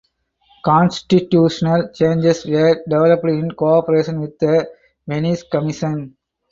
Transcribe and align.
Constitutional 0.65 1.91
changes 1.93 2.43
were 2.47 2.81
developed 2.89 3.25
in 3.25 3.51
cooperation 3.51 4.19
with 4.19 4.35
the 4.39 4.67
Venice 5.05 5.43
Commission. 5.43 6.17